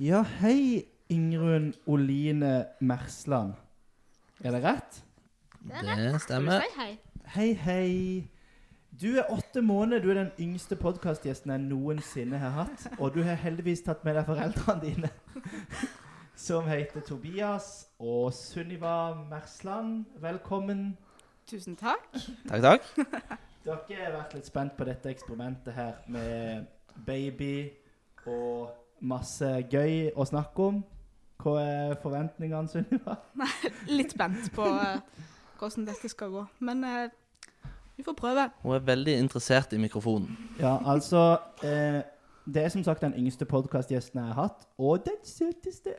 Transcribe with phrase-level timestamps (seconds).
[0.00, 3.54] Ja, hei, Ingrun Oline Mersland.
[4.40, 5.04] Er det rett?
[5.62, 6.12] Det stemmer.
[6.12, 6.60] det stemmer.
[6.60, 6.98] si hei?
[7.24, 8.30] Hei, hei.
[8.90, 10.02] Du er åtte måneder.
[10.02, 12.88] Du er den yngste podkastgjesten jeg noensinne har hatt.
[12.98, 15.10] Og du har heldigvis tatt med deg foreldrene dine,
[16.48, 20.04] som heter Tobias og Sunniva Mersland.
[20.18, 20.96] Velkommen.
[21.46, 22.10] Tusen takk.
[22.48, 22.94] Takk, takk.
[23.64, 26.66] Dere har vært litt spent på dette eksperimentet her med
[27.06, 27.70] baby
[28.26, 30.82] og masse gøy å snakke om.
[31.42, 33.18] Hva er forventningene, Sunniva?
[33.98, 35.02] Litt spent på eh,
[35.58, 36.44] hvordan dette skal gå.
[36.64, 37.12] Men eh,
[37.96, 38.48] vi får prøve.
[38.62, 40.38] Hun er veldig interessert i mikrofonen.
[40.60, 42.02] Ja, altså eh,
[42.44, 45.94] Det er som sagt den yngste podkastgjesten jeg har hatt, og den søteste.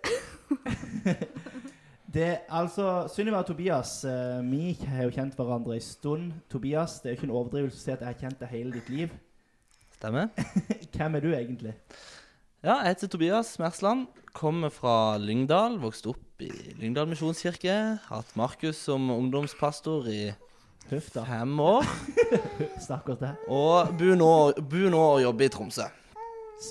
[2.14, 6.34] det, altså, Sunniva og Tobias, eh, vi har jo kjent hverandre en stund.
[6.50, 8.76] Tobias, det er jo ikke en overdrivelse å si at jeg har kjent deg hele
[8.76, 9.16] ditt liv.
[9.96, 10.28] Stemmer?
[10.96, 11.74] Hvem er du egentlig?
[12.66, 14.08] Ja, jeg heter Tobias Mersland.
[14.34, 15.76] Kommer fra Lyngdal.
[15.78, 16.48] Vokste opp i
[16.80, 17.76] Lyngdal misjonskirke.
[18.08, 20.22] Hatt Markus som ungdomspastor i
[20.90, 21.22] Huff, da.
[21.28, 21.86] fem år.
[22.88, 23.46] Stakkars deg.
[23.54, 24.32] Og bor nå,
[24.74, 25.86] bor nå og jobber i Tromsø.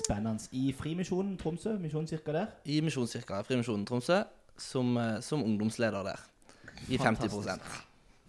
[0.01, 0.43] Spennende.
[0.51, 2.51] I Frimisjonen Tromsø, misjonskirka der.
[2.67, 4.19] I Misjonskirka Frimisjonen Tromsø.
[4.59, 6.27] Som, eh, som ungdomsleder der.
[6.89, 7.83] I 50 Fantastisk.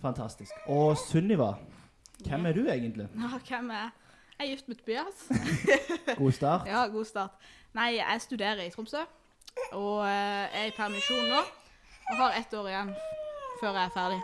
[0.07, 0.67] Fantastisk.
[0.71, 1.57] Og Sunniva,
[2.23, 3.11] hvem er du egentlig?
[3.11, 3.95] Ja, hvem er jeg?
[4.39, 5.29] Er gift med Tobias.
[6.19, 6.67] God start.
[6.69, 7.31] Ja, god start.
[7.75, 9.03] Nei, jeg studerer i Tromsø.
[9.73, 11.43] Og eh, er i permisjon nå.
[12.11, 12.95] Og har ett år igjen
[13.61, 14.23] før jeg er ferdig.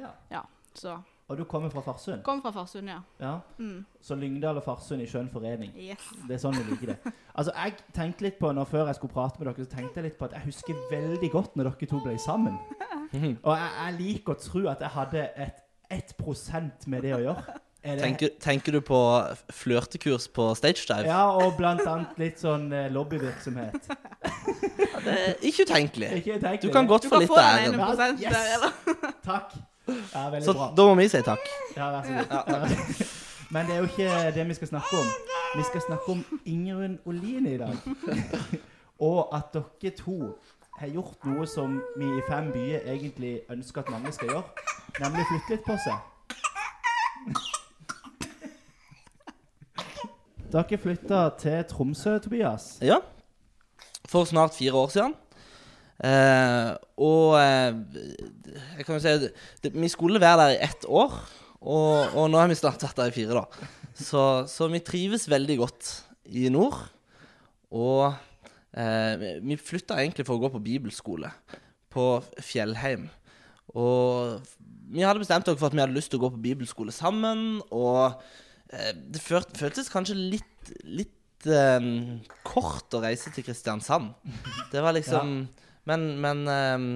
[0.00, 0.10] Ja.
[0.30, 0.40] ja
[0.74, 2.22] Så Og du kommer fra Farsund?
[2.22, 2.98] Kommer fra Farsund, ja.
[3.20, 3.38] Ja.
[3.58, 3.86] Mm.
[4.00, 5.70] Så Lyngdal og Farsund i skjønn forening.
[5.78, 6.08] Yes.
[6.26, 6.98] Det er sånn vi liker det.
[7.38, 10.08] Altså, jeg tenkte litt på, når Før jeg skulle prate med dere, så tenkte jeg
[10.08, 12.58] litt på at jeg husker veldig godt når dere to ble sammen.
[13.46, 17.59] Og jeg, jeg liker å tro at jeg hadde et 1% med det å gjøre.
[17.82, 18.98] Er det- Tenker, tenker du på
[19.50, 21.06] flørtekurs på stage dive?
[21.08, 23.72] Ja, og blant annet litt sånn lobbyvirksomhet.
[23.72, 25.04] lobbyvirksomhet.
[25.04, 26.10] Det er ikke utenkelig.
[26.18, 26.62] Ikke utenkelig.
[26.62, 27.86] Du kan godt Du få kan litt få av den ene æren.
[27.96, 28.32] prosent Yes.
[28.32, 28.72] der, eller?
[29.30, 29.52] Takk.
[30.14, 30.74] Ja, veldig Så bra.
[30.76, 31.48] da må vi si takk.
[31.76, 32.24] Ja, vær så god.
[32.30, 32.68] Ja.
[33.50, 35.06] Men det er jo ikke det vi skal snakke om.
[35.56, 37.76] Vi skal snakke om Ingrun Oline i dag.
[39.00, 40.36] Og at dere to
[40.78, 44.42] har gjort noe som vi i Fem byer egentlig ønsker at mange skal gjøre.
[45.00, 47.49] Nemlig flytte litt på seg.
[50.50, 52.80] Dere flytta til Tromsø, Tobias.
[52.82, 52.96] Ja.
[54.10, 55.12] For snart fire år siden.
[56.02, 57.76] Eh, og eh,
[58.78, 59.28] jeg kan jo si
[59.62, 61.12] det, Vi skulle være der i ett år,
[61.60, 63.68] og, og nå har vi snart vært der i fire, da.
[63.94, 65.92] Så, så vi trives veldig godt
[66.24, 66.80] i nord.
[67.70, 68.10] Og
[68.74, 71.30] eh, vi flytta egentlig for å gå på bibelskole
[71.94, 72.10] på
[72.42, 73.06] Fjellheim.
[73.78, 74.40] Og
[74.90, 77.60] vi hadde bestemt oss for at vi hadde lyst til å gå på bibelskole sammen.
[77.70, 78.18] Og
[78.70, 84.12] det følt, føltes kanskje litt, litt um, kort å reise til Kristiansand.
[84.70, 85.48] Det var liksom
[85.88, 86.88] Men, men um,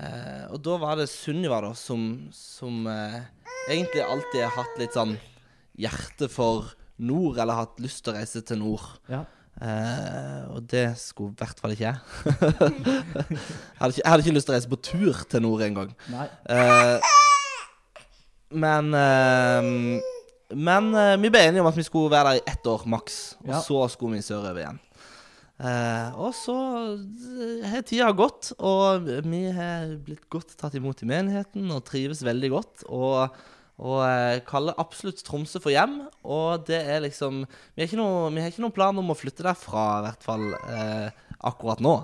[0.00, 2.02] uh, Og da var det Sunniva, da, som,
[2.34, 3.20] som uh,
[3.70, 5.14] egentlig alltid har hatt litt sånn
[5.80, 8.88] hjerte for nord, eller hatt lyst til å reise til nord.
[9.08, 9.22] Ja.
[9.60, 11.98] Uh, og det skulle i hvert fall ikke jeg.
[13.80, 14.02] hadde ikke.
[14.02, 15.90] Jeg hadde ikke lyst til å reise på tur til nord engang.
[16.48, 17.10] Eh,
[18.60, 19.68] men eh,
[20.54, 23.18] Men eh, vi ble enige om at vi skulle være der i ett år maks.
[23.44, 23.60] Og Ja.
[23.62, 24.80] så skulle vi sørover igjen.
[25.60, 26.56] Eh, og så
[26.96, 32.22] eh, har tida gått, og vi har blitt godt tatt imot i menigheten og trives
[32.24, 32.84] veldig godt.
[32.88, 33.34] Og,
[33.80, 35.98] og eh, kaller absolutt Tromsø for hjem.
[36.24, 39.18] Og det er liksom Vi har ikke noe, vi har ikke noen plan om å
[39.18, 41.10] flytte derfra, i hvert fall eh,
[41.44, 41.98] akkurat nå.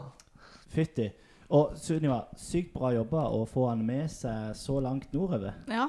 [0.77, 1.09] Fytti.
[1.57, 5.55] Og Sunniva, sykt bra jobba å få han med seg så langt nordover.
[5.71, 5.87] Ja.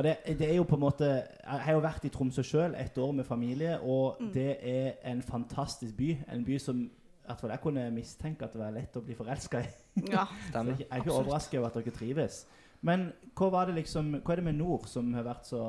[0.00, 2.72] Og det, det er jo på en måte Jeg har jo vært i Tromsø sjøl
[2.80, 6.08] et år med familie, og det er en fantastisk by.
[6.32, 6.86] En by som
[7.26, 9.68] hvert fall jeg kunne mistenke at det var lett å bli forelska i.
[10.10, 10.24] ja.
[10.54, 12.46] Jeg er ikke- jeg er ikke overrasket over at dere trives.
[12.82, 15.60] Men hva, var det liksom, hva er det med nord som har vært så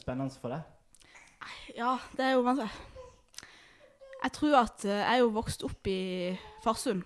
[0.00, 0.62] spennende for deg?
[1.76, 2.70] Ja, det er jo vanskelig.
[4.24, 5.98] Jeg tror at eh, jeg er jo vokst opp i
[6.64, 7.04] Farsund.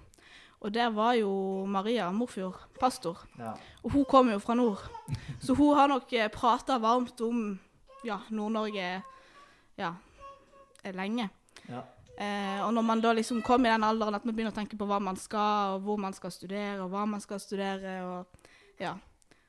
[0.60, 1.30] Og der var jo
[1.66, 3.22] Maria Morfjord pastor.
[3.38, 3.54] Ja.
[3.82, 4.82] Og hun kom jo fra nord.
[5.40, 7.58] Så hun har nok prata varmt om
[8.04, 9.02] ja, Nord-Norge
[9.80, 9.94] ja,
[10.84, 11.30] eh, lenge.
[11.68, 11.80] Ja.
[12.20, 14.76] Eh, og når man da liksom kom i den alderen at man begynner å tenke
[14.76, 18.50] på hva man skal, og hvor man skal studere, og hva man skal studere, og
[18.80, 18.92] ja,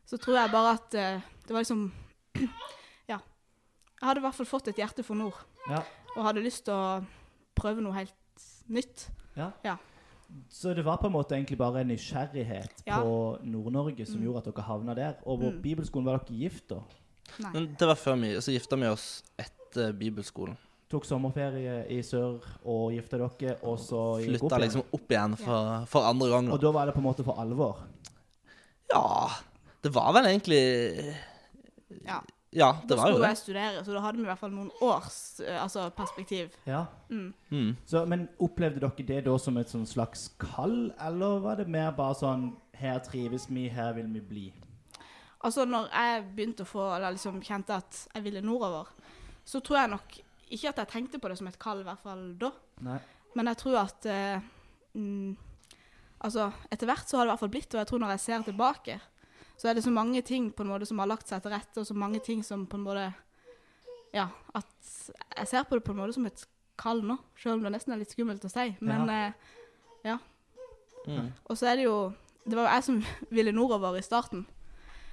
[0.08, 1.90] så tror jeg bare at eh, det var liksom
[3.12, 3.20] Ja.
[4.00, 5.36] Jeg hadde i hvert fall fått et hjerte for nord,
[5.68, 5.84] Ja.
[6.16, 7.02] og hadde lyst til å
[7.60, 8.16] prøve noe helt
[8.72, 9.10] nytt.
[10.50, 13.02] Så det var på en måte egentlig bare en nysgjerrighet Ja.
[13.04, 14.24] på Nord-Norge som Mm.
[14.26, 15.14] gjorde at dere havna der.
[15.26, 15.62] Og på Mm.
[15.62, 16.80] bibelskolen var dere gift, da?
[17.40, 17.52] Nei.
[17.54, 20.58] Men det var før vi Så gifta vi oss etter bibelskolen.
[20.90, 24.60] tok sommerferie i sør og gifta dere, og så opp Flytta igjen.
[24.62, 26.52] liksom opp igjen for, for andre gang.
[26.52, 27.78] Og da var det på en måte for alvor.
[28.94, 29.28] Ja,
[29.82, 31.16] det var vel egentlig
[32.06, 32.20] Ja.
[32.52, 34.52] Ja, Da det var jo skulle jeg studere, så da hadde vi i hvert fall
[34.52, 36.50] noen års eh, altså, perspektiv.
[36.68, 36.82] Ja.
[37.10, 37.30] Mm.
[37.50, 37.70] Mm.
[37.88, 41.94] Så, men opplevde dere det da som et sånn slags kall, eller var det mer
[41.96, 42.52] bare sånn
[42.82, 44.44] Her trives vi, her vil vi bli?
[45.46, 48.90] Altså, når jeg begynte å få, eller liksom kjente at jeg ville nordover,
[49.46, 50.18] så tror jeg nok
[50.52, 52.52] ikke at jeg tenkte på det som et kall, i hvert fall da.
[52.84, 52.98] Nei.
[53.38, 54.50] Men jeg tror at eh,
[54.98, 55.48] mm,
[56.22, 58.22] Altså, etter hvert så har det i hvert fall blitt, og jeg tror når jeg
[58.22, 58.98] ser tilbake,
[59.62, 61.78] så er det så mange ting på en måte som har lagt seg til rette,
[61.78, 63.12] og så mange ting som på en måte
[64.12, 64.28] Ja,
[64.58, 64.68] at
[65.38, 66.48] jeg ser på det på en måte som et
[66.82, 68.72] kall nå, selv om det nesten er litt skummelt å si.
[68.82, 69.52] Men eh,
[71.08, 71.32] Mm.
[71.50, 72.12] Og så er det jo
[72.46, 73.04] Det var jo jeg som
[73.36, 74.48] ville nordover i starten.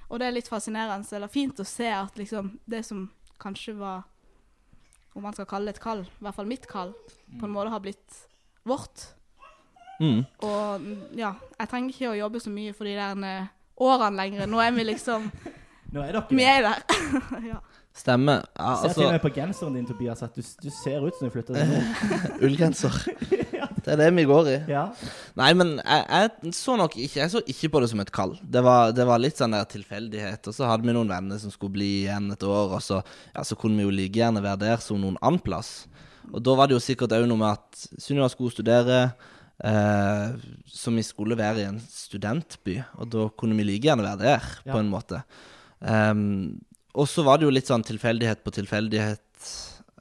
[0.09, 3.11] Og det er litt fascinerende, eller fint å se at liksom det som
[3.41, 4.07] kanskje var
[5.13, 6.93] Om man skal kalle det et kall, i hvert fall mitt kall,
[7.39, 8.17] på en måte har blitt
[8.63, 9.07] vårt.
[9.99, 10.21] Mm.
[10.45, 13.47] Og mm, ja, jeg trenger ikke å jobbe så mye for de der eh,
[13.79, 14.47] årene lenger.
[14.49, 15.29] Nå er vi liksom
[15.93, 16.83] Nå er dere Vi er der.
[17.53, 17.59] ja.
[17.99, 18.45] Stemmer.
[18.55, 21.15] Ja, Ser til og altså, med på genseren din, Tobias, at du, du ser ut
[21.17, 21.79] som du flytter deg nå.
[22.47, 22.95] ullgenser.
[23.79, 24.57] Det er det vi går i.
[24.71, 24.85] Ja.
[25.39, 28.35] Nei, men jeg, jeg så nok ikke Jeg så ikke på det som et kall.
[28.43, 30.47] Det var, det var litt sånn der tilfeldighet.
[30.47, 33.01] Og så hadde vi noen venner som skulle bli igjen et år, og så,
[33.33, 35.89] ja, så kunne vi jo like gjerne være der som noen annen plass.
[36.29, 38.99] Og da var det jo sikkert òg noe med at Sunniva skulle studere,
[39.63, 40.35] eh,
[40.67, 44.49] som vi skulle være i en studentby, og da kunne vi like gjerne være der,
[44.65, 44.71] Ja.
[44.73, 45.23] på en måte.
[45.79, 46.59] Um,
[46.93, 49.21] og så var det jo litt sånn tilfeldighet på tilfeldighet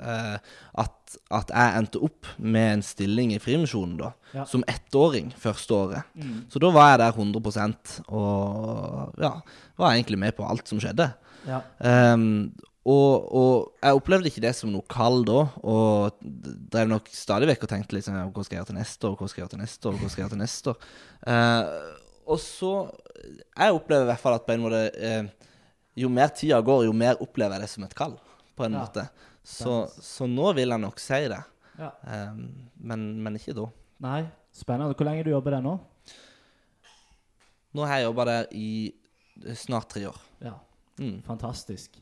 [0.01, 0.39] eh,
[0.79, 4.45] at, at jeg endte opp med en stilling i Frimisjonen da, Ja.
[4.45, 6.03] som ettåring første året.
[6.15, 6.45] Mm.
[6.51, 9.41] Så da var jeg der 100% og ja,
[9.79, 11.13] var egentlig med på alt som skjedde.
[11.47, 11.63] ja.
[11.81, 12.53] Ehm,
[12.88, 16.19] og, og jeg opplevde ikke det som noe kall da, og
[16.73, 19.17] drev nok stadig vekk og tenkte liksom Hva skal jeg gjøre til neste år?
[19.20, 19.99] Hva skal jeg gjøre til neste år?
[19.99, 20.87] Hva skal jeg gjøre til neste år?
[21.26, 22.70] Uh, og så
[23.58, 25.50] Jeg opplever i hvert fall at på en måte uh,
[25.99, 28.14] Jo mer tida går, jo mer opplever jeg det som et kall,
[28.56, 28.85] på en Ja.
[28.87, 29.05] måte.
[29.49, 29.75] Så,
[30.05, 31.43] så nå vil jeg nok si det.
[31.81, 31.90] ja.
[32.05, 32.43] Um,
[32.79, 33.64] men, men ikke da.
[34.05, 34.20] Nei,
[34.55, 34.94] spennende.
[34.94, 35.73] Hvor lenge du jobber der nå?
[37.76, 38.69] Nå har jeg jobba der i
[39.58, 40.19] snart tre år.
[40.43, 40.55] Ja,
[40.99, 41.20] Mm.
[41.23, 41.94] fantastisk.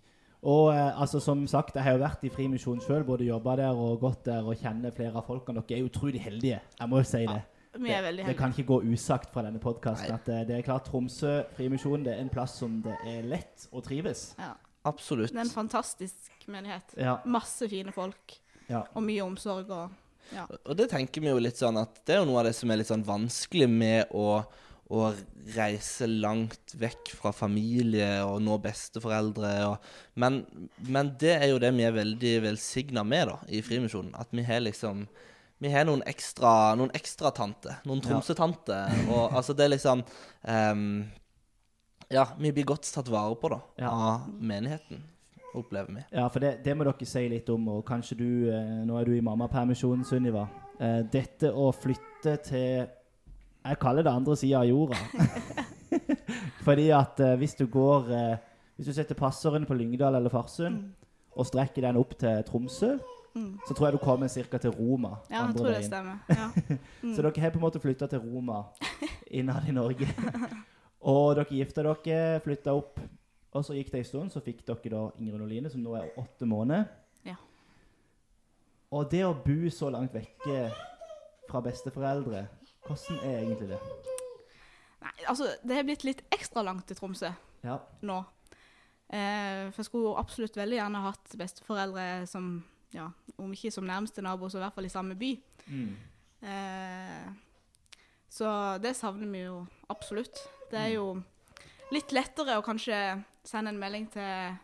[0.43, 3.75] Og eh, altså, som sagt, jeg har jo vært i Frimisjonen sjøl, både jobba der
[3.75, 5.63] og gått der og kjenner flere av folkene.
[5.67, 7.43] Dere er utrolig heldige, jeg må jo si det.
[7.77, 8.39] Vi er veldig Det heldige.
[8.39, 12.15] kan ikke gå usagt fra denne podkasten at eh, det er klart Tromsø Frimisjon det
[12.15, 14.31] er en plass som det er lett å trives.
[14.41, 14.55] Ja.
[14.87, 15.33] Absolutt.
[15.35, 16.95] Det er en fantastisk menighet.
[16.97, 18.37] Ja, Masse fine folk,
[18.71, 18.85] ja.
[18.95, 19.91] og mye omsorg og
[20.35, 20.43] ja.
[20.65, 22.71] Og det tenker vi jo litt sånn at det er jo noe av det som
[22.71, 24.41] er litt sånn vanskelig med å,
[24.87, 25.09] å
[25.57, 29.53] reise langt vekk fra familie og nå besteforeldre.
[29.73, 29.89] Og,
[30.23, 30.45] men,
[30.87, 34.15] men det er jo det vi er veldig velsigna med da, i Frimisjonen.
[34.15, 35.07] At vi har liksom
[35.59, 38.11] vi har noen ekstra Noen ekstra tante, Noen Ja.
[38.11, 38.93] Tromsø-tanter.
[39.09, 40.03] Og altså, det er liksom
[40.45, 40.83] um,
[42.13, 43.91] Ja, vi blir godt tatt vare på, da, Ja.
[43.91, 45.01] av menigheten,
[45.57, 46.05] opplever vi.
[46.13, 49.09] Ja, for det, det må dere si litt om, og kanskje du eh, Nå er
[49.09, 50.45] du i mammapermisjon, Sunniva.
[50.79, 52.85] Eh, dette å flytte til
[53.69, 54.97] Jeg kaller det andre sida av jorda.
[56.67, 58.37] Fordi at eh, hvis du går eh,
[58.77, 60.83] Hvis du setter passeren på Lyngdal eller Farsund
[61.37, 62.97] og strekker den opp til Tromsø,
[63.37, 63.59] Mm.
[63.69, 64.59] så tror jeg du kommer ca.
[64.59, 65.09] til Roma.
[65.29, 65.85] Ja, jeg andre tror det veien.
[65.85, 66.19] stemmer.
[66.41, 66.47] Ja.
[67.15, 68.63] Så dere har på en måte flytta til Roma
[69.31, 70.07] innad i Norge.
[71.13, 72.97] og dere gifta dere, flytta opp,
[73.53, 76.17] og så gikk det en stund, så fikk dere da Ingrid Oline, som nå er
[76.17, 76.87] åtte måneder.
[77.29, 77.37] Ja.
[78.97, 80.71] Og det å bo så langt vekke
[81.51, 82.47] fra besteforeldre,
[82.87, 83.81] hvordan er egentlig det?
[85.03, 87.31] Nei, altså, det har blitt litt ekstra langt til Tromsø
[87.65, 87.79] Ja.
[88.03, 88.19] nå.
[89.09, 92.65] Eh, for jeg skulle absolutt veldig gjerne hatt besteforeldre som,
[92.95, 95.31] ja, om ikke som nærmeste nabo, så i hvert fall i samme by.
[95.71, 95.97] Mm.
[96.43, 97.29] Eh,
[98.29, 98.51] så
[98.83, 99.61] det savner vi jo
[99.93, 100.41] absolutt.
[100.71, 101.13] Det er jo
[101.95, 102.99] litt lettere å kanskje
[103.47, 104.57] sende en melding til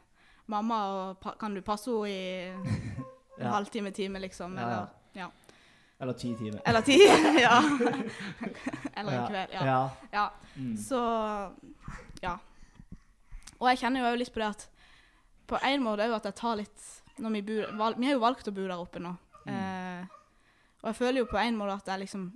[0.50, 3.06] mamma og kan du passe henne i en
[3.42, 3.54] Ja.
[3.54, 4.58] halvtime, time, liksom.
[4.58, 5.30] Eller, ja.
[6.02, 6.60] Eller ti timer.
[6.66, 6.96] eller ti.
[7.46, 7.58] ja.
[8.96, 9.52] eller en kveld.
[9.54, 9.64] Ja.
[9.66, 9.82] ja.
[10.12, 10.24] ja.
[10.56, 10.76] Mm.
[10.76, 10.98] Så
[12.22, 12.36] ja.
[13.60, 14.66] Og jeg kjenner jo litt på det at
[15.52, 16.88] på en måte òg at jeg tar litt
[17.22, 19.12] når vi, bor, valg, vi har jo valgt å bo der oppe nå.
[19.46, 20.02] Eh,
[20.82, 22.28] og jeg føler jo på en måte at jeg liksom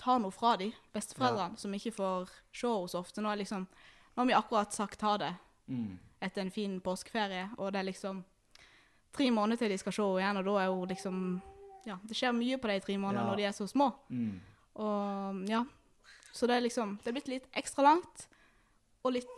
[0.00, 3.20] tar noe fra de besteforeldrene som ikke får se så ofte.
[3.24, 3.66] Nå, liksom,
[4.14, 5.34] nå har vi akkurat sagt ha det
[5.68, 5.98] Mm.
[6.20, 8.24] etter en fin påskeferie, og det er liksom
[9.14, 11.20] tre måneder til de skal se henne igjen, og da er hun liksom
[11.86, 13.30] Ja, det skjer mye på de tre månedene Ja.
[13.30, 13.92] når de er så små.
[14.10, 14.40] Mm.
[14.82, 15.64] Og ja.
[16.32, 18.26] Så det er liksom Det er blitt litt ekstra langt,
[19.04, 19.28] og litt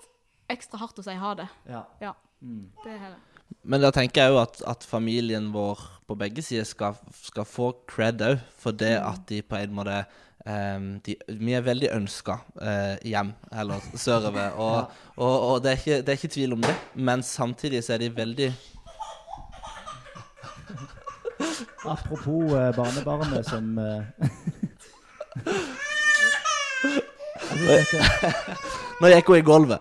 [0.50, 1.48] ekstra hardt å si ha det.
[1.68, 1.84] Ja.
[2.00, 2.12] Ja.
[2.42, 2.70] Mm.
[2.84, 3.20] Det er det.
[3.64, 7.70] Men da tenker jeg jo at, at familien vår på begge sider skal, skal få
[7.88, 9.08] cred òg, for det Mm.
[9.12, 10.04] at de på en måte
[10.46, 14.86] um, de, Vi er veldig ønska uh, hjem, eller sørover, og, Ja.
[15.16, 16.76] og, og det, er ikke, det er ikke tvil om det.
[16.94, 18.52] Men samtidig så er de veldig
[21.84, 24.02] Apropos eh, barnebarnet som eh,
[27.66, 28.34] dette-
[29.02, 29.80] Nå gikk hun i gulvet.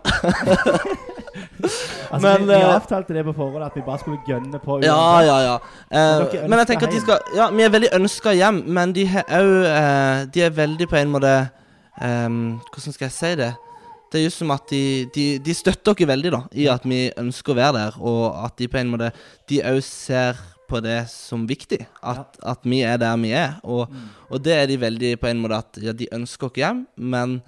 [2.14, 4.78] Altså, Men, vi, vi eh, avtalte det på forhånd at vi bare skulle gønne på.
[4.84, 5.26] Ja, uansett.
[5.28, 5.54] ja, ja.
[5.90, 8.92] Eh, dere men jeg tenker at de skal Ja, vi er veldig ønska hjem, men
[8.94, 11.32] de har òg eh, De er veldig på en måte
[12.02, 13.52] ehm, Hvordan skal jeg si det?
[14.12, 14.82] Det er just som at de,
[15.14, 18.54] de, de støtter dere veldig da i at vi ønsker å være der, og at
[18.60, 19.08] de på en måte
[19.50, 20.38] De òg ser
[20.74, 21.80] på det som viktig.
[22.02, 23.56] At, at vi er der vi er.
[23.62, 24.08] Og, Mm.
[24.34, 27.38] og det er de veldig på en måte at ja, de ønsker oss hjem, men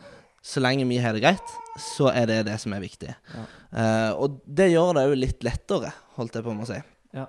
[0.46, 3.10] så lenge vi har det greit, så er det det som er viktig.
[3.34, 6.78] Eh, og det gjør det jo litt lettere, holdt jeg på med å si.
[7.18, 7.26] Ja.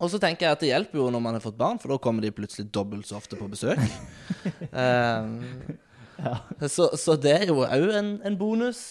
[0.00, 1.98] Og så tenker jeg at det hjelper jo når man har fått barn, for da
[2.00, 3.82] kommer de plutselig dobbelt så ofte på besøk.
[4.70, 8.82] Eh, så, så det er jo òg en, en bonus.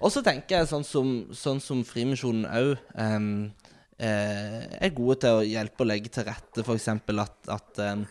[0.00, 2.70] Og så tenker jeg sånn som, sånn som Frimisjonen òg
[4.08, 6.88] er gode til å hjelpe å legge til rette, f.eks.
[6.88, 8.04] at, at eh,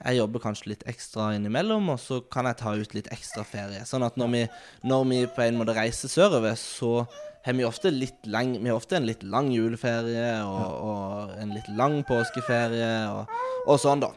[0.00, 3.82] jeg jobber kanskje litt ekstra innimellom, og så kan jeg ta ut litt ekstra ferie.
[3.86, 4.44] Sånn at når vi,
[4.88, 7.04] når vi på en måte reiser sørover, så
[7.44, 11.54] har vi ofte litt lang, vi har ofte en litt lang juleferie og, og en
[11.56, 14.12] litt lang påskeferie og, og sånn, da.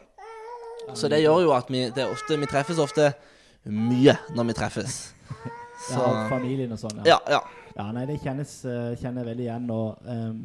[0.92, 3.12] Så det gjør jo at vi, det er ofte, vi treffes ofte
[3.64, 4.98] mye når vi treffes.
[5.88, 7.00] Så Ja, familien og sånn.
[7.08, 7.40] Ja, ja.
[7.74, 9.64] Ja, nei, det kjennes, eh, kjenner jeg veldig igjen.
[9.74, 10.36] Og, ehm,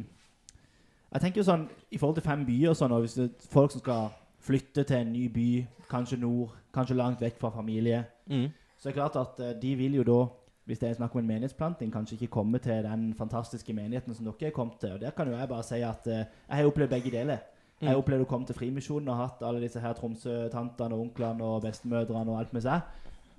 [1.12, 3.48] jeg tenker jo sånn, I forhold til fem byer og sånn, og hvis det er
[3.52, 8.04] folk som skal flytte til en ny by, kanskje nord, kanskje langt vekk fra familie,
[8.28, 8.50] Mm.
[8.78, 10.20] så er det klart at eh, de vil jo da,
[10.66, 14.24] hvis det er snakk om en menighetsplanting, kanskje ikke komme til den fantastiske menigheten som
[14.24, 14.92] dere er kommet til.
[14.92, 17.38] Og der kan jo jeg bare si at eh, jeg har opplevd begge deler.
[17.80, 18.02] Jeg har Mm.
[18.04, 22.28] opplevd å komme til Frimisjonen og hatt alle disse her Tromsø-tantene og onklene og bestemødrene
[22.30, 22.82] og alt med seg.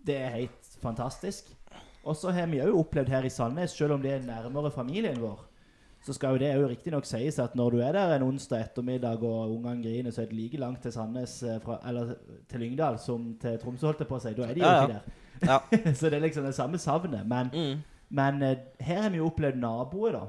[0.05, 1.45] Det er helt fantastisk.
[2.03, 5.19] Og så har vi òg opplevd her i Sandnes, selv om det er nærmere familien
[5.21, 5.39] vår,
[6.01, 9.21] så skal jo det jo riktignok sies at når du er der en onsdag ettermiddag
[9.23, 12.15] og ungene griner, så er det like langt til Sandnes eh, fra, eller
[12.49, 14.33] til Lyngdal som til Tromsø, holdt jeg på å si.
[14.33, 14.83] Da er de jo Ja, ja.
[14.87, 15.93] ikke der.
[15.99, 17.25] så det er liksom det samme savnet.
[17.27, 17.83] Men, Mm.
[18.09, 20.23] men eh, her har vi jo opplevd naboer, da.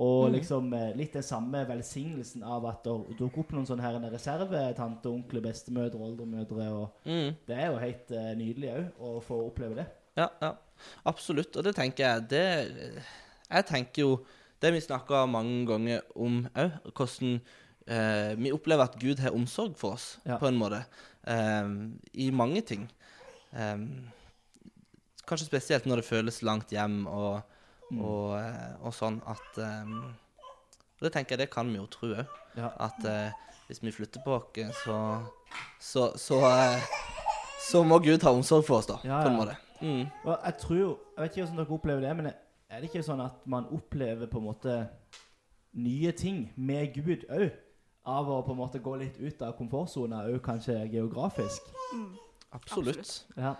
[0.00, 0.32] Og Mhm.
[0.38, 5.06] liksom eh, litt den samme velsignelsen av at det dukker opp noen sånne her reservetante,
[5.10, 6.70] onkler, bestemødre, oldemødre.
[6.72, 7.34] Og Mm.
[7.46, 9.86] det er jo helt uh, nydelig òg å få oppleve det.
[10.16, 10.52] Ja, ja.
[11.04, 11.56] Absolutt.
[11.56, 13.02] Og det tenker jeg det,
[13.50, 14.20] Jeg tenker jo
[14.60, 17.40] det vi snakka mange ganger om òg, hvordan
[17.86, 20.36] eh, vi opplever at Gud har omsorg for oss, Ja.
[20.38, 20.84] på en måte.
[21.26, 21.68] eh,
[22.14, 22.88] I mange ting.
[23.52, 23.78] Eh,
[25.26, 27.42] kanskje spesielt når det føles langt hjem og,
[27.90, 28.04] Mm.
[28.04, 29.84] og, eh, og sånn at eh,
[31.00, 32.26] Og det tenker jeg det kan vi jo tro òg.
[32.56, 32.68] Ja.
[32.78, 33.32] At eh,
[33.68, 35.24] hvis vi flytter på oss, så
[35.80, 36.82] så, så, eh,
[37.70, 39.56] så må Gud ha omsorg for oss, da, Ja, på en måte.
[39.80, 40.10] Mm.
[40.24, 42.32] Og jeg tror Jeg vet ikke hvordan dere opplever det, men
[42.70, 44.76] er det ikke sånn at man opplever på en måte
[45.80, 47.50] nye ting med Gud òg?
[48.10, 51.66] Av å på en måte gå litt ut av komfortsona, òg kanskje geografisk?
[51.92, 52.14] Mm.
[52.56, 53.26] Absolutt.
[53.36, 53.54] Ja.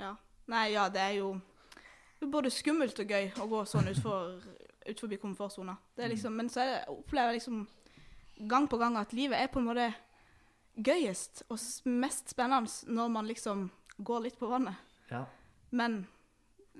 [0.00, 0.14] Ja.
[0.50, 1.34] Nei, ja, det er jo
[2.32, 4.40] både skummelt og gøy å gå sånn utfor,
[4.86, 5.76] ut forbi komfortsona.
[5.98, 7.66] Det liksom, men så er det, opplever jeg liksom
[8.48, 9.90] gang på gang at livet er på en måte
[10.76, 14.76] gøyest og mest spennende når man liksom går litt på vannet.
[15.10, 15.24] ja.
[15.70, 16.06] Men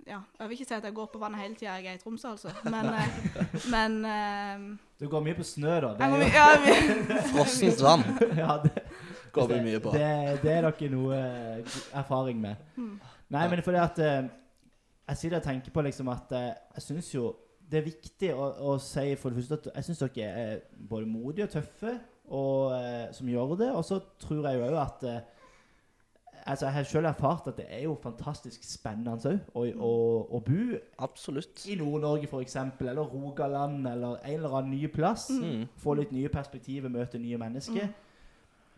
[0.06, 1.98] ja, jeg vil ikke si at jeg går på vannet hele tida jeg er i
[1.98, 2.52] Tromsø, altså.
[2.64, 3.08] Men, eh,
[3.74, 4.66] men eh,
[5.00, 5.88] Du går mye på snø, da.
[5.98, 6.74] Det er jo, ja, vi,
[7.32, 8.04] Frossent vann
[8.42, 8.84] ja, det,
[9.32, 9.94] går vi mye på.
[9.96, 10.04] Det,
[10.44, 12.62] det er dere noe eh, erfaring med.
[12.76, 12.92] Mm.
[13.34, 13.98] Nei, men fordi at
[15.06, 17.34] Jeg sitter og tenker på liksom at jeg syns jo
[17.66, 21.06] det er viktig å, å si for det første at jeg syns dere er både
[21.10, 21.96] modige og tøffe
[22.26, 22.74] og,
[23.14, 23.70] som gjør det.
[23.74, 25.06] Og så tror jeg jo òg at
[26.46, 29.92] Altså, Jeg har selv erfart at det er jo fantastisk spennende òg å, å,
[30.38, 31.64] å bo Absolutt.
[31.66, 35.28] i Nord-Norge f.eks., eller Rogaland, eller en eller annen ny plass.
[35.30, 35.64] Mm.
[35.82, 37.88] Få litt nye perspektiver, møte nye mennesker.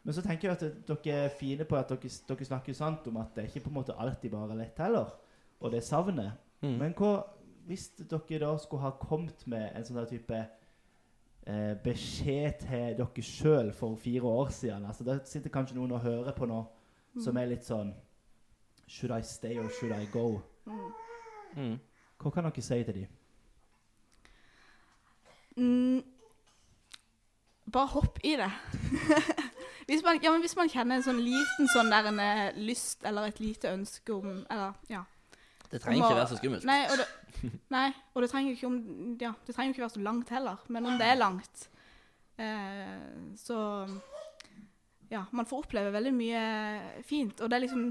[0.02, 3.18] Men så tenker jeg at dere er fine på at dere, dere snakker sant om
[3.20, 5.10] at det er ikke på en måte alltid bare lett heller.
[5.60, 6.38] Og det er savnet.
[6.62, 6.78] Mm.
[6.80, 7.12] Men hva
[7.68, 13.74] hvis dere da skulle ha kommet med en sånn type eh, beskjed til dere sjøl
[13.76, 14.86] for fire år siden?
[14.88, 16.62] Altså, Da sitter kanskje noen og hører på nå
[17.24, 17.94] som er litt sånn
[18.88, 20.42] Should I stay or should I go?
[20.66, 20.92] mm.
[21.56, 21.78] Mm.
[22.18, 23.06] Hva kan dere si til dem?
[25.58, 26.02] Mm,
[27.72, 28.50] bare hopp i det.
[29.88, 33.04] hvis, man, ja, men hvis man kjenner en sånn liten sånn der en eh, lyst
[33.08, 35.02] eller et lite ønske om Eller, ja.
[35.70, 36.64] Det trenger å- ikke være så skummelt.
[36.68, 37.08] Nei, og det,
[37.76, 38.78] Nei, og det trenger jo ikke, om,
[39.20, 40.62] ja, det trenger ikke være så langt heller.
[40.68, 41.66] Men om det er langt,
[42.40, 43.58] eh, så
[45.08, 46.42] Ja, man får oppleve veldig mye
[47.06, 47.40] fint.
[47.40, 47.86] Og det er liksom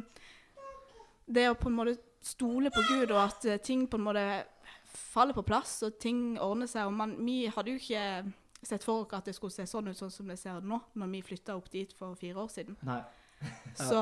[1.28, 4.26] Det å på en måte stole på Gud, og at eh, ting på en måte
[4.88, 6.88] faller på plass, og ting ordner seg.
[6.88, 8.04] Og man, vi hadde jo ikke
[8.64, 11.12] sett for oss at det skulle se sånn ut sånn som det ser nå, når
[11.12, 12.80] vi flytta opp dit for fire år siden.
[12.88, 13.02] Nei.
[13.90, 14.02] Så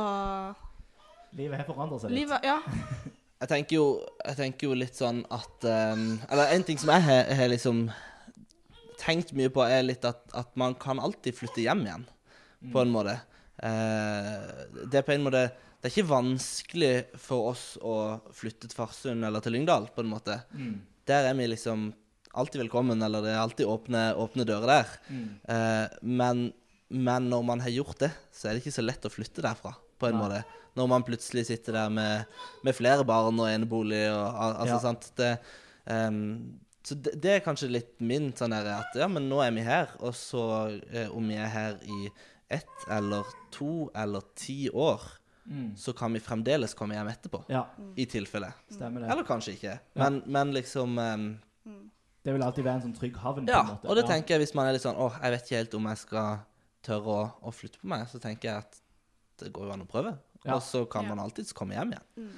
[1.35, 2.23] Livet har forandra seg litt.
[2.23, 2.61] livet Ja.
[3.35, 3.87] Jeg tenker jo,
[4.23, 7.81] jeg tenker jo litt sånn at um, Eller en ting som jeg har, har liksom
[8.95, 12.05] tenkt mye på, er litt at, at man kan alltid flytte hjem igjen,
[12.73, 13.15] på en måte.
[13.63, 15.45] Eh, det er på en måte
[15.81, 17.95] Det er ikke vanskelig for oss å
[18.33, 20.39] flytte til Farsund eller til Lyngdal, på en måte.
[20.57, 20.79] Mm.
[21.05, 21.91] Der er vi liksom
[22.33, 24.95] alltid velkommen, eller det er alltid åpne, åpne dører der.
[25.13, 25.27] Mm.
[25.53, 26.41] Eh, men,
[26.89, 29.75] men når man har gjort det, så er det ikke så lett å flytte derfra,
[30.01, 30.23] på en Nei.
[30.25, 30.41] måte.
[30.75, 32.25] Når man plutselig sitter der med,
[32.65, 34.79] med flere barn og enebolig og altså, Ja.
[34.89, 35.11] sant.
[35.21, 35.29] Det,
[35.85, 39.53] um, så det, det er kanskje litt min sånn her at ja, men nå er
[39.55, 40.43] vi her, og så
[40.91, 42.09] eh, om vi er her i
[42.49, 45.01] ett eller to eller ti år,
[45.45, 45.75] Mm.
[45.77, 47.43] så kan vi fremdeles komme hjem etterpå.
[47.53, 48.47] Ja, I tilfelle.
[48.71, 49.11] stemmer det.
[49.13, 49.75] Eller kanskje ikke.
[49.93, 50.01] Ja.
[50.09, 51.39] Men, men liksom um,
[52.23, 53.45] Det vil alltid være en sånn trygg havn.
[53.47, 53.87] Ja, på en måte.
[53.89, 54.09] og det Ja.
[54.09, 56.39] tenker jeg hvis man er litt sånn åh, jeg vet ikke helt om jeg skal
[56.81, 58.81] tørre å, å flytte på meg, så tenker jeg at
[59.37, 60.17] det går jo an å prøve.
[60.45, 60.55] Ja.
[60.55, 61.09] Og så kan Ja.
[61.13, 62.31] man alltids komme hjem igjen.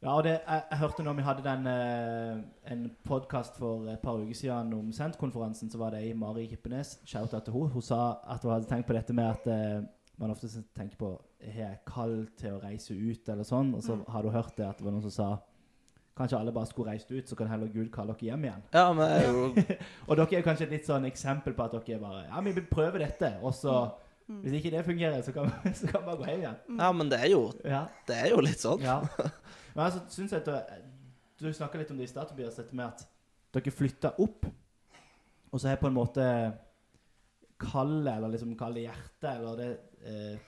[0.00, 4.00] Ja, og det, jeg, jeg hørte når vi hadde den, eh, en podkast for et
[4.00, 7.84] par uker siden om Sent-konferansen, så var det ei Mari Kippenes, shout-out til henne, hun
[7.84, 9.82] sa at hun hadde tenkt på dette med at eh,
[10.16, 11.12] man ofte tenker på
[11.44, 14.70] har jeg kall til å reise ut, eller sånn, og så hadde hun hørt det
[14.70, 15.28] at det var noen som sa
[16.16, 18.64] kanskje alle bare skulle reist ut, så kan heller Gud kalle dere hjem igjen.
[18.72, 19.46] Ja, men jo
[20.08, 22.56] Og dere er kanskje et litt sånn eksempel på at dere er bare Ja, vi
[22.56, 23.82] vil prøve dette, og så
[24.42, 26.56] Hvis ikke det fungerer, så kan, så kan man gå hjem igjen.
[26.78, 27.82] Ja, men det er jo, Ja.
[28.06, 28.80] det er jo litt sånn.
[28.86, 29.00] Ja.
[29.74, 30.70] Men altså, synes jeg at
[31.38, 33.04] Du, du snakka litt om det i stad, Tobias, dette med at
[33.54, 34.46] dere flytta opp,
[35.52, 36.24] og så har på en måte
[37.60, 39.70] kallet, eller liksom kallet hjertet, eller det
[40.06, 40.38] eh,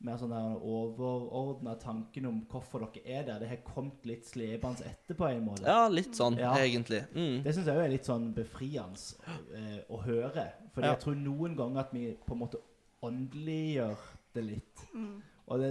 [0.00, 4.86] mer sånn der overordna tanken om hvorfor dere er der, det har kommet litt slepende
[4.88, 5.66] etter på en måte.
[5.68, 6.54] Ja, litt sånn, Ja.
[6.56, 7.02] egentlig.
[7.12, 7.42] Mm.
[7.44, 10.46] Det syns jeg òg er litt sånn befriende eh, å høre.
[10.72, 10.94] For Ja.
[10.94, 12.62] jeg tror noen ganger at vi på en måte
[13.06, 13.96] åndeliggjør
[14.36, 14.82] det litt.
[14.94, 15.14] Mm.
[15.50, 15.70] Og det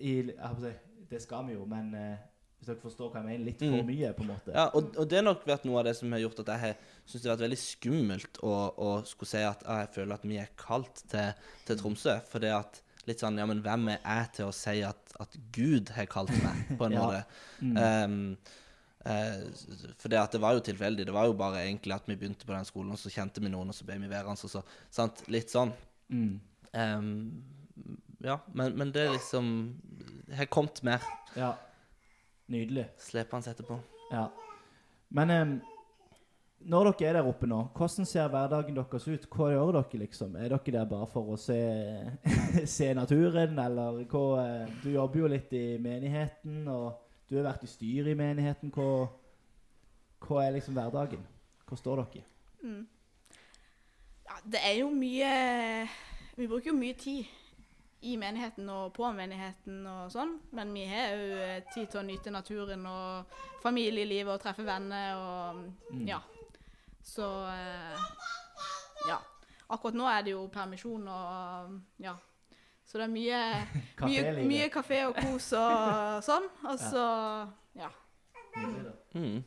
[0.00, 0.14] i,
[0.60, 0.72] si,
[1.10, 2.16] Det skal vi jo, men eh,
[2.58, 3.86] hvis dere forstår hva jeg mener, litt for Mm.
[3.90, 4.52] mye, på en måte.
[4.54, 6.76] Ja, og, og det har nok vært noe av det som har gjort at jeg
[7.06, 8.54] syns det har vært veldig skummelt å,
[8.86, 12.16] å skulle si at ah, jeg føler at vi er kalt til, til Tromsø.
[12.30, 15.36] For det at litt sånn Ja, men hvem er jeg til å si at, at
[15.54, 17.04] Gud har kalt meg, på en Ja.
[17.04, 17.24] måte?
[17.60, 17.76] Mm.
[17.76, 18.38] Um,
[19.06, 19.44] eh,
[20.00, 21.06] for det at det var jo tilfeldig.
[21.06, 23.52] Det var jo bare egentlig at vi begynte på den skolen, og så kjente vi
[23.52, 24.34] noen, og så ble vi værende.
[24.34, 25.22] og så, sant?
[25.30, 25.70] Litt sånn.
[26.08, 26.40] Mm.
[26.76, 27.44] Um,
[28.22, 29.46] ja, men, men det er liksom
[30.28, 31.02] Jeg har kommet mer
[31.36, 31.52] Ja.
[32.48, 32.84] Nydelig.
[32.98, 33.78] slepende etterpå.
[34.12, 34.28] Ja.
[35.10, 35.54] Men um,
[36.66, 39.26] når dere er der oppe nå, hvordan ser hverdagen deres ut?
[39.30, 40.36] Hva gjør dere, liksom?
[40.36, 41.58] Er dere der bare for å se,
[42.76, 47.66] se naturen, eller hva eh, Du jobber jo litt i menigheten, og du har vært
[47.66, 48.70] i styret i menigheten.
[48.74, 49.08] Hva,
[50.26, 51.26] hva er liksom hverdagen?
[51.66, 52.24] Hva står dere?
[52.62, 52.82] Mm.
[54.26, 55.32] Ja, det er jo mye
[56.36, 57.26] Vi bruker jo mye tid
[58.06, 62.04] i menigheten og på menigheten og sånn, men vi har jo eh, tid til å
[62.06, 66.04] nyte naturen og familielivet og treffe venner og Mm.
[66.10, 66.20] ja.
[67.02, 68.04] Så eh,
[69.08, 69.16] ja.
[69.70, 72.14] Akkurat nå er det jo permisjon og ja.
[72.86, 73.40] Så det er mye
[74.06, 76.46] mye, mye kafé og kos og sånn.
[76.68, 77.06] Og så
[77.80, 77.90] ja.
[78.54, 78.68] ja.
[79.16, 79.40] Mm.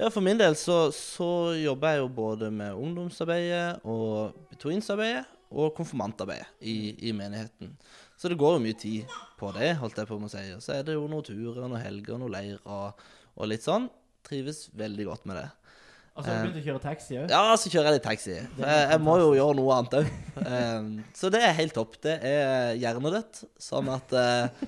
[0.00, 5.74] Ja, for min del så, så jobber jeg jo både med ungdomsarbeidet og betuinsarbeidet og
[5.76, 7.74] konfirmantarbeidet i, i menigheten.
[8.16, 10.44] Så det går jo mye tid på det, holdt jeg på med å si.
[10.56, 13.88] Og så er det jo noen turer, noen helger, noen leirer og litt sånn.
[14.26, 15.48] Trives veldig godt med det.
[16.20, 17.30] Og så har du begynt å kjøre taxi òg?
[17.32, 18.34] Ja, så kjører jeg litt taxi.
[18.60, 20.10] Er Jeg, må jo gjøre noe annet òg.
[21.16, 21.96] så det er helt topp.
[22.04, 23.40] Det er hjernedødt.
[23.60, 24.66] Sånn at eh,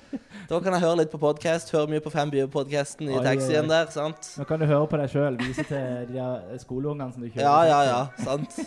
[0.49, 1.69] da kan jeg høre litt på podkast.
[1.75, 3.87] Høre mye på Fem byer-podkasten i taxien der.
[3.93, 4.31] sant?
[4.41, 5.37] Nå kan du høre på deg sjøl.
[5.43, 7.45] Vise til de der skoleungene som du kjører.
[7.45, 8.01] Ja, ja, ja.
[8.25, 8.57] Sant.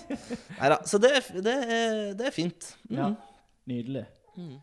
[0.60, 0.78] Neida.
[0.86, 2.70] Så det, er- det, er, det er fint.
[2.88, 2.96] Mm.
[3.02, 3.10] Ja.
[3.66, 4.06] Nydelig.
[4.38, 4.54] Mm.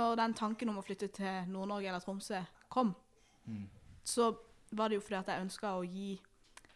[0.00, 2.40] Når den tanken om å flytte til Nord-Norge eller Tromsø
[2.72, 2.94] kom,
[3.48, 3.62] Mm.
[4.04, 4.34] så
[4.76, 6.18] var det jo fordi at jeg ønska å gi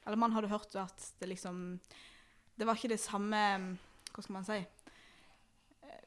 [0.07, 1.79] Eller man hadde hørt at det liksom
[2.59, 3.39] Det var ikke det samme
[4.13, 6.01] Hva skal man si eh,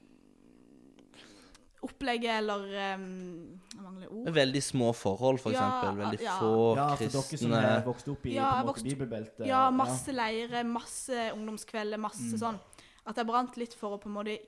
[1.85, 2.63] Opplegget eller
[2.97, 4.29] um, Jeg mangler ord.
[4.33, 5.99] Veldig små forhold, for Ja, eksempel.
[6.01, 6.37] Veldig ja.
[6.39, 9.45] få Ja, for dere som er vokst opp i Ja, vokste- bibelbeltet.
[9.47, 12.39] Ja, masse leirer, masse ungdomskvelder, masse Mm.
[12.41, 12.59] sånn.
[13.05, 14.39] At jeg brant litt for å på en måte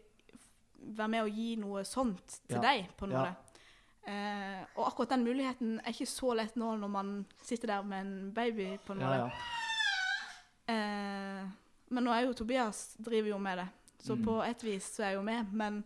[0.97, 2.61] være med og gi noe sånt til Ja.
[2.61, 3.19] deg, på en Ja.
[3.25, 3.35] måte.
[4.07, 8.05] Eh, og akkurat den muligheten er ikke så lett nå når man sitter der med
[8.05, 8.77] en baby.
[8.85, 9.17] på en måte.
[9.17, 9.29] ja.
[10.67, 11.43] Eh,
[11.89, 13.67] men nå er jo Tobias driver jo med det,
[14.03, 14.23] så Mm.
[14.25, 15.53] på et vis så er jeg jo med.
[15.53, 15.83] Men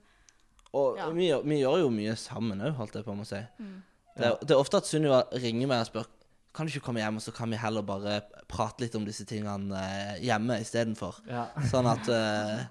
[0.73, 1.10] Og Ja.
[1.10, 3.41] vi, vi gjør jo mye sammen òg, holdt jeg på med å si.
[3.60, 3.81] mm,
[4.17, 6.05] Det er, det er ofte at Sunniva ringer meg og spør
[6.53, 9.23] Kan du ikke komme hjem, og så kan vi heller bare prate litt om disse
[9.25, 11.21] tingene eh, hjemme istedenfor.
[11.27, 11.45] ja.
[11.69, 12.65] Sånn at eh,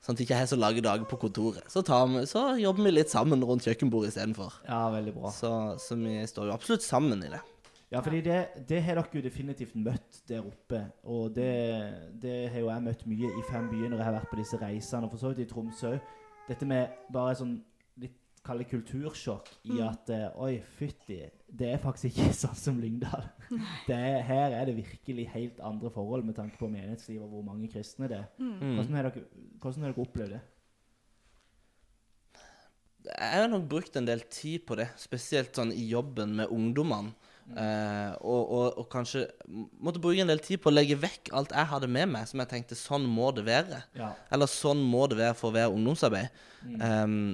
[0.00, 1.66] Sånn at jeg ikke har så lange dager på kontoret.
[1.68, 4.60] Så, vi, så jobber vi litt sammen rundt kjøkkenbordet istedenfor.
[4.64, 5.32] ja, veldig bra.
[5.36, 5.50] Så,
[5.82, 7.40] så vi står jo absolutt sammen i det.
[7.90, 10.84] Ja, fordi det, det har dere jo definitivt møtt der oppe.
[11.04, 11.50] Og det,
[12.22, 14.60] det har jo jeg møtt mye i fem byer når jeg har vært på disse
[14.62, 15.96] reisene, og for så vidt i Tromsø.
[16.48, 17.58] Dette med bare sånn
[18.44, 19.82] kalle kultursjokk i Mm.
[19.88, 21.18] at eh, Oi, fytti,
[21.50, 23.26] det er faktisk ikke sånn som Lyngdal.
[23.86, 27.42] Det er, her er det virkelig helt andre forhold med tanke på menighetslivet og hvor
[27.50, 28.28] mange kristne det er.
[28.38, 28.74] mm, Mm.
[28.78, 29.24] Hvordan har dere,
[29.60, 30.40] hvordan har dere opplevd det?
[33.10, 37.14] Jeg har nok brukt en del tid på det, spesielt sånn i jobben med ungdommene.
[37.50, 39.24] Eh, og, og, og kanskje
[39.82, 42.38] måtte bruke en del tid på å legge vekk alt jeg hadde med meg, som
[42.44, 43.80] jeg tenkte sånn må det være.
[43.98, 44.12] Ja.
[44.30, 46.28] Eller sånn må det være for å være ungdomsarbeid.
[46.62, 46.76] Mm.
[46.86, 47.24] Ehm,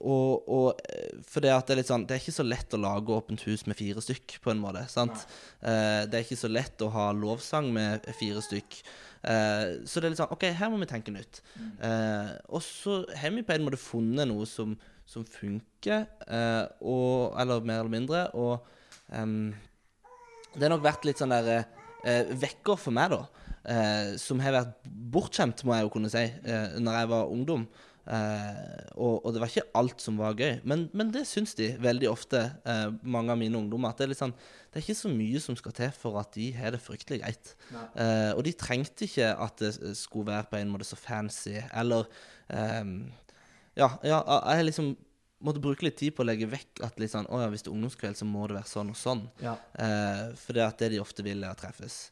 [0.00, 2.76] og, og eh, for det at det er litt sånn Det er ikke så lett
[2.76, 4.86] å lage åpent hus med fire stykk, på en måte.
[4.92, 5.26] sant?
[5.60, 8.78] Eh, det er ikke så lett å ha lovsang med fire stykk.
[9.20, 11.42] Eh, så det er litt sånn OK, her må vi tenke nytt.
[11.84, 14.76] Eh, og så har vi på en måte funnet noe som,
[15.08, 18.24] som funker, eh, og, eller mer eller mindre.
[18.40, 19.52] Og ehm,
[20.54, 23.50] det har nok vært litt sånn der eh, vekker for meg, da.
[23.60, 27.68] Eh, som har vært bortskjemt, må jeg jo kunne si, eh, når jeg var ungdom.
[28.06, 31.68] Eh, og, og det var ikke alt som var gøy, men, men det syns de
[31.82, 33.92] veldig ofte, eh, mange av mine ungdommer.
[33.92, 34.34] At det er sånn
[34.70, 37.54] Det er ikke så mye som skal til for at de har det fryktelig greit.
[37.74, 42.08] Eh, og de trengte ikke at det skulle være på en måte så fancy, eller
[42.54, 43.10] ehm,
[43.78, 44.20] Ja, ja
[44.56, 44.94] jeg liksom
[45.40, 47.70] måtte bruke litt tid på å legge vekk at litt sånn, å ja, hvis det
[47.70, 49.22] er ungdomskveld, så må det være sånn og sånn.
[49.40, 49.54] Ja.
[49.80, 52.10] Eh, for det at det de ofte vil, er å treffes.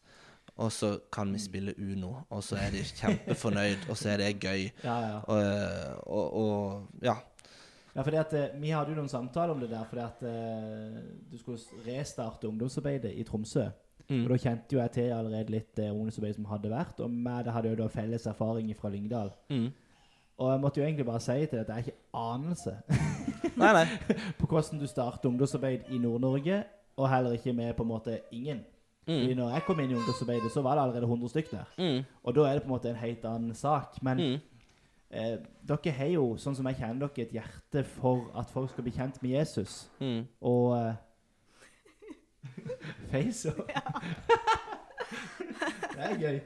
[0.58, 4.32] Og så kan vi spille Uno, og så er de kjempefornøyd, og så er det
[4.42, 4.68] gøy.
[4.88, 5.18] Ja, ja.
[5.22, 5.42] Og,
[6.06, 7.14] og, og ja.
[7.94, 10.98] Ja, fordi at eh, Vi hadde jo noen samtaler om det der, fordi at uh,
[11.30, 13.68] du skulle restarte ungdomsarbeidet i Tromsø.
[14.08, 14.22] Mm.
[14.24, 17.44] Og Da kjente jo jeg til allerede litt det ungdomsarbeidet som hadde vært, og med
[17.44, 19.32] det hadde jo da felles erfaring fra Lyngdal.
[19.50, 19.68] Mm.
[20.38, 22.76] Og jeg måtte jo egentlig bare si til deg at jeg har ikke anelse
[23.58, 23.86] Nei, nei.
[24.38, 26.62] på hvordan du starter ungdomsarbeid i Nord-Norge,
[26.96, 28.62] og heller ikke med på en måte ingen.
[29.08, 29.36] Mm.
[29.38, 31.64] når jeg kom inn i ungdomsarbeidet, så var det allerede 100 stykk der.
[31.78, 32.04] Mm.
[32.24, 34.02] Og da er det på en måte en helt annen sak.
[34.02, 34.40] Men Mm.
[35.10, 38.84] eh, dere har jo, sånn som jeg kjenner dere, et hjerte for at folk skal
[38.84, 39.88] bli kjent med Jesus.
[40.00, 40.26] Mm.
[40.42, 40.94] Og eh,
[43.10, 43.66] Face og
[45.98, 46.40] Det er gøy.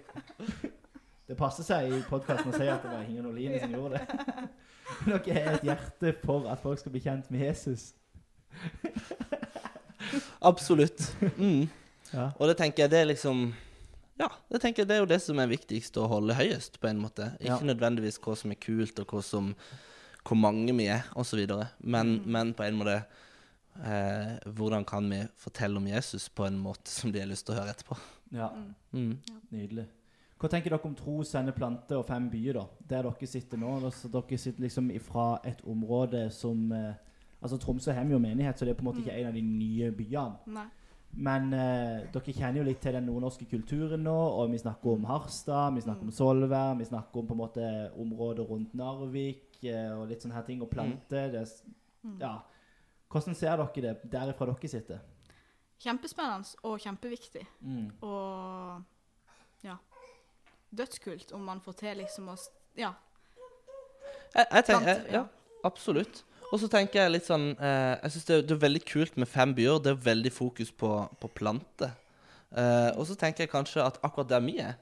[1.28, 4.06] Det passer seg i podkasten å si at det var Inger Noline som gjorde det.
[5.26, 7.94] Dere har et hjerte for at folk skal bli kjent med Jesus.
[10.42, 11.16] Absolutt.
[11.38, 11.68] Mm.
[12.12, 12.30] Ja.
[12.38, 13.52] Og det tenker jeg det er liksom
[14.20, 16.86] Ja, det tenker jeg det er jo det som er viktigst å holde høyest, på
[16.90, 17.30] en måte.
[17.40, 17.72] Ikke Ja.
[17.74, 19.54] nødvendigvis hva som er kult, og hva som
[20.24, 21.40] hvor mange vi er, osv.
[21.82, 22.26] Men, Mm.
[22.26, 23.04] men på en måte
[23.84, 27.54] eh, Hvordan kan vi fortelle om Jesus på en måte som de har lyst til
[27.54, 27.96] å høre etterpå?
[28.32, 28.50] ja.
[28.92, 29.18] Mm.
[29.50, 29.86] Nydelig.
[30.38, 32.64] Hva tenker dere om tro, sende plante og fem byer, da?
[32.88, 33.76] Der dere sitter nå.
[33.84, 36.94] Altså, dere sitter liksom ifra et område som eh,
[37.42, 39.34] Altså Tromsø har vi jo menighet, så det er på en måte ikke en av
[39.34, 40.36] de nye byene.
[40.46, 40.66] Nei.
[41.14, 45.04] Men eh, dere kjenner jo litt til den nordnorske kulturen nå, og vi snakker om
[45.04, 47.66] Harstad, vi snakker om Solvær, vi snakker om på en måte
[48.00, 51.26] området rundt Narvik eh, og litt sånne her ting, og plante.
[51.32, 51.62] Det, er s-
[52.02, 52.16] Mm.
[52.18, 52.38] ja.
[53.12, 54.98] Hvordan ser dere det derifra dere sitter?
[55.78, 57.44] Kjempespennende og kjempeviktig.
[57.60, 57.92] Mm.
[58.02, 58.82] Og
[59.62, 59.76] ja
[60.74, 62.36] Dødskult om man får til liksom å
[62.76, 62.92] Ja.
[64.34, 65.24] Jeg, jeg tenker, jeg, ja,
[65.64, 66.24] absolutt.
[66.52, 69.28] Og så tenker jeg litt sånn eh, Jeg syns det, det er veldig kult med
[69.30, 69.78] fem byer.
[69.82, 70.90] Det er veldig fokus på,
[71.22, 71.94] på planter.
[72.52, 74.74] Eh, og så tenker jeg kanskje at akkurat der vi er,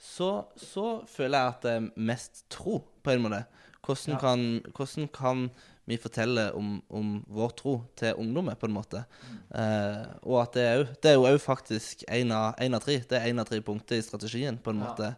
[0.00, 3.42] så, så føler jeg at det er mest tro, på en måte.
[3.84, 4.20] Hvordan, Ja.
[4.22, 4.42] kan,
[4.76, 5.42] hvordan kan
[5.88, 9.04] vi fortelle om, om vår tro til ungdommen, på en måte?
[9.52, 12.98] Eh, og at det er, jo, det er jo faktisk én av, av tre.
[13.08, 14.88] Det er én av tre punkter i strategien, på en Ja.
[14.90, 15.10] måte.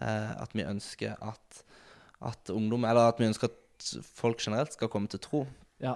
[0.00, 1.62] Eh, at vi ønsker at,
[2.22, 3.56] at ungdom Eller at vi ønsker at
[4.14, 5.46] folk generelt skal komme til tro.
[5.80, 5.94] Ja.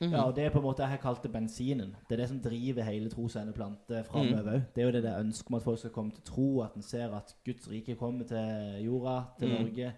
[0.00, 0.10] Mhm.
[0.12, 1.94] ja, og det er på en måte jeg har kalt det bensinen.
[2.08, 4.62] Det er det som driver hele trosendeplante framover òg.
[4.74, 6.82] Det er jo det der ønsket om at folk skal komme til tro, at en
[6.82, 9.54] ser at Guds rike kommer til jorda, til Mm.
[9.54, 9.92] Norge.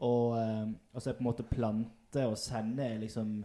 [0.00, 3.44] Og, eh, og så er på en måte plante og sende liksom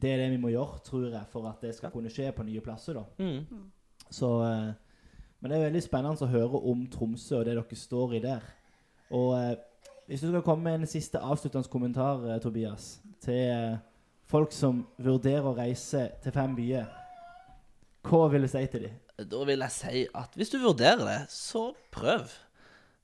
[0.00, 2.42] Det er det vi må gjøre, tror jeg, for at det skal kunne skje på
[2.42, 2.94] nye plasser.
[2.94, 3.02] da.
[3.18, 3.70] Mm.
[4.10, 4.72] Så, eh,
[5.40, 8.40] men det er veldig spennende å høre om Tromsø og det dere står i der.
[9.10, 9.56] Og eh,
[10.06, 13.76] hvis du skal komme med en siste avsluttende kommentar, eh, Tobias, til, eh,
[14.28, 16.86] folk som vurderer å reise til fem byer,
[18.04, 19.00] hva vil du si til dem?
[19.30, 22.28] Da vil jeg si at hvis du vurderer det, så prøv.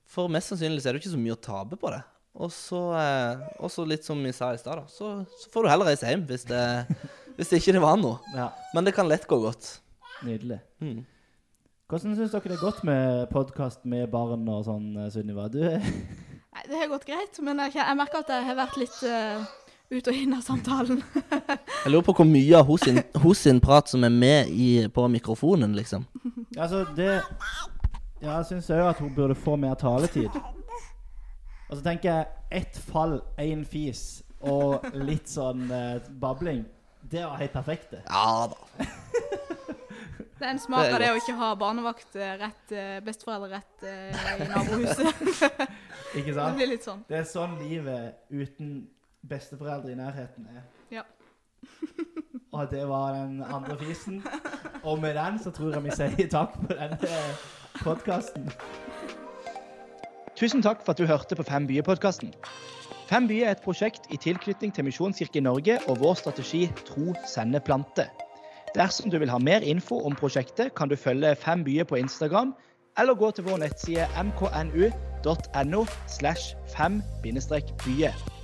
[0.04, 2.02] For mest sannsynlig så er det ikke så mye å tape på det.
[2.34, 6.06] Og så, eh, litt som vi sa i stad, så, så får du heller reise
[6.06, 6.64] hjem hvis det,
[7.36, 8.18] hvis det ikke var noe.
[8.34, 9.80] Ja, Men det kan lett gå godt.
[10.22, 10.60] nydelig.
[10.80, 11.06] Mm.
[11.88, 15.48] Hvordan syns dere det er godt med podkast med barn og sånn, Sunniva?
[15.50, 15.62] Du
[16.50, 19.44] Nei, det har gått greit, men jeg, jeg merker at jeg har vært litt uh,
[19.90, 21.02] ut og inn av samtalen.
[21.84, 24.70] Jeg lurer på hvor mye av hos sin, hos sin prat som er med i,
[24.92, 26.04] på mikrofonen, liksom.
[26.56, 27.08] Altså, det
[28.20, 30.28] Ja, jeg syns òg at hun burde få mer taletid.
[31.70, 36.66] Og så tenker jeg ett fall, én fis og litt sånn uh, babling.
[37.00, 38.02] Det var helt perfekt, det.
[38.10, 38.90] Ja da.
[40.40, 43.82] Det er en smak av det å ikke ha barnevakt eh, rett, eh, besteforeldre rett
[43.84, 45.18] eh, i nabohuset.
[46.18, 46.46] Ikke sant?
[46.46, 47.02] det blir litt sånn.
[47.10, 48.70] Det er sånn livet uten
[49.28, 50.62] besteforeldre i nærheten er.
[50.96, 51.04] Ja.
[52.56, 54.22] Og det var den andre fisen.
[54.80, 57.20] Og med den så tror jeg vi sier takk på denne
[57.82, 58.48] podkasten.
[60.40, 62.32] Tusen takk for at du hørte på Fem byer-podkasten.
[63.12, 67.60] Fem byer er et prosjekt i tilknytning til Misjonskirken Norge og vår strategi Tro, sende,
[67.60, 68.08] plante.
[68.74, 72.54] Dersom du vil ha mer info om prosjektet, kan du følge Fem byer på Instagram,
[72.98, 78.39] eller gå til vår nettside mknu.no slash fem-byer.